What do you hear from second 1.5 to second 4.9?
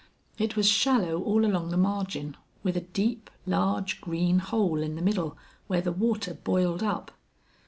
the margin, with a deep, large green hole